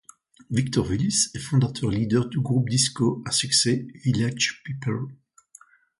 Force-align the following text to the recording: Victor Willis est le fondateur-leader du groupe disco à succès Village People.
Victor 0.49 0.89
Willis 0.89 1.29
est 1.35 1.37
le 1.37 1.43
fondateur-leader 1.43 2.25
du 2.27 2.39
groupe 2.39 2.67
disco 2.69 3.21
à 3.27 3.31
succès 3.31 3.85
Village 4.03 4.63
People. 4.65 5.01